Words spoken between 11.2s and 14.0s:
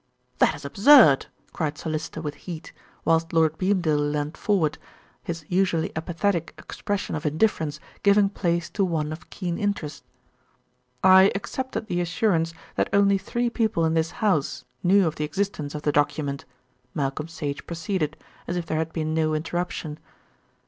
accepted the assurance that only three people in